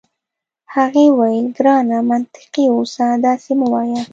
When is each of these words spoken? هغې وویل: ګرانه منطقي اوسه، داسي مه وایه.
هغې 0.73 1.05
وویل: 1.17 1.45
ګرانه 1.57 1.97
منطقي 2.09 2.65
اوسه، 2.73 3.05
داسي 3.23 3.53
مه 3.59 3.67
وایه. 3.73 4.01